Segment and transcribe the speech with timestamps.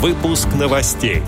[0.00, 1.22] Выпуск новостей.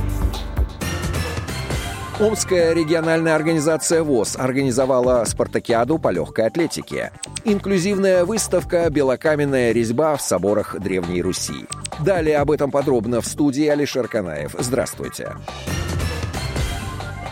[2.18, 7.12] Омская региональная организация ВОЗ организовала спартакиаду по легкой атлетике.
[7.44, 11.66] Инклюзивная выставка «Белокаменная резьба в соборах Древней Руси».
[12.02, 14.56] Далее об этом подробно в студии Алишер Канаев.
[14.58, 15.32] Здравствуйте.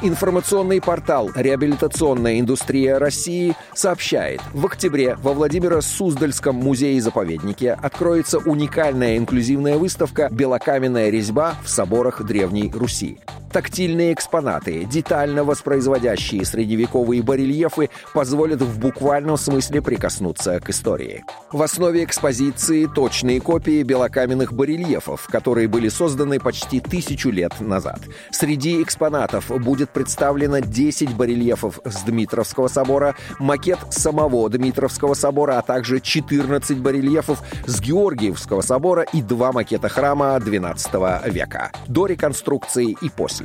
[0.02, 10.28] Информационный портал «Реабилитационная индустрия России» сообщает, в октябре во Владимиро-Суздальском музее-заповеднике откроется уникальная инклюзивная выставка
[10.30, 13.18] «Белокаменная резьба в соборах Древней Руси».
[13.52, 21.24] Тактильные экспонаты, детально воспроизводящие средневековые барельефы, позволят в буквальном смысле прикоснуться к истории.
[21.50, 27.98] В основе экспозиции точные копии белокаменных барельефов, которые были созданы почти тысячу лет назад.
[28.30, 35.98] Среди экспонатов будет представлено 10 барельефов с Дмитровского собора, макет самого Дмитровского собора, а также
[35.98, 41.72] 14 барельефов с Георгиевского собора и два макета храма XII века.
[41.88, 43.39] До реконструкции и после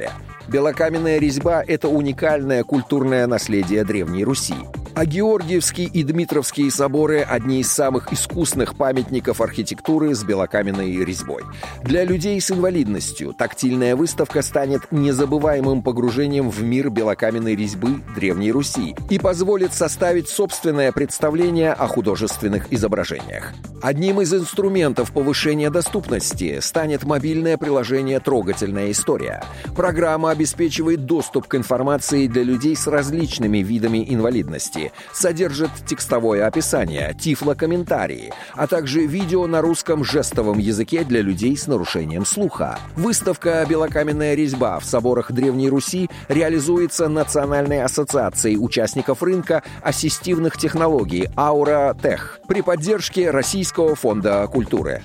[0.48, 4.56] Белокаменная резьба— это уникальное культурное наследие Древней Руси.
[4.96, 11.44] А Георгиевский и Дмитровские соборы– одни из самых искусных памятников архитектуры с белокаменной резьбой.
[11.84, 18.96] Для людей с инвалидностью тактильная выставка станет незабываемым погружением в мир белокаменной резьбы Древней Руси
[19.10, 23.52] и позволит составить собственное представление о художественных изображениях.
[23.82, 29.44] Одним из инструментов повышения доступности станет мобильное приложение «Трогательная история».
[29.76, 38.34] Программа обеспечивает доступ к информации для людей с различными видами инвалидности содержит текстовое описание, тифлокомментарии,
[38.54, 42.80] а также видео на русском жестовом языке для людей с нарушением слуха.
[42.96, 51.96] Выставка «Белокаменная резьба» в соборах Древней Руси реализуется Национальной ассоциацией участников рынка ассистивных технологий «Аура
[52.02, 55.04] Тех» при поддержке Российского фонда культуры.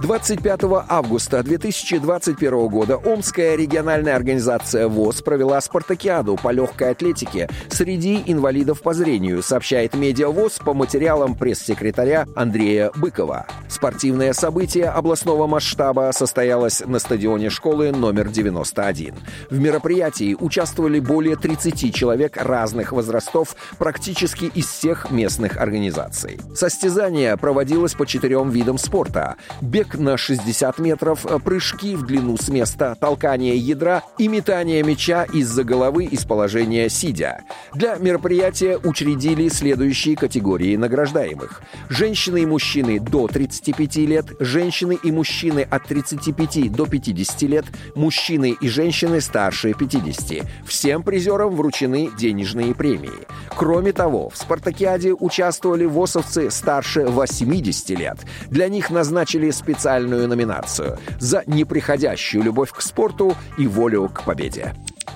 [0.00, 8.82] 25 августа 2021 года Омская региональная организация ВОЗ провела спартакиаду по легкой атлетике среди инвалидов
[8.82, 13.46] по зрению, сообщает Медиа ВОЗ по материалам пресс-секретаря Андрея Быкова.
[13.68, 19.14] Спортивное событие областного масштаба состоялось на стадионе школы номер 91.
[19.50, 26.40] В мероприятии участвовали более 30 человек разных возрастов практически из всех местных организаций.
[26.54, 29.36] Состязание проводилось по четырем видам спорта.
[29.60, 35.24] Бег на 60 метров, э, прыжки в длину с места, толкание ядра и метание мяча
[35.24, 37.42] из-за головы из положения сидя.
[37.74, 41.62] Для мероприятия учредили следующие категории награждаемых.
[41.88, 47.64] Женщины и мужчины до 35 лет, женщины и мужчины от 35 до 50 лет,
[47.94, 50.46] мужчины и женщины старше 50.
[50.66, 53.26] Всем призерам вручены денежные премии.
[53.56, 58.18] Кроме того, в «Спартакиаде» участвовали ВОСовцы старше 80 лет.
[58.48, 64.74] Для них назначили специальные специальную номинацию за неприходящую любовь к спорту и волю к победе.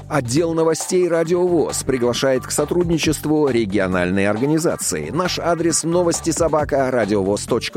[0.08, 5.10] Отдел новостей «Радио ВОЗ» приглашает к сотрудничеству региональной организации.
[5.10, 6.90] Наш адрес новости собака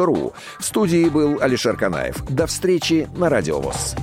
[0.06, 0.34] ру.
[0.60, 2.24] В студии был Алишер Канаев.
[2.30, 3.96] До встречи на «Радио ВОЗ».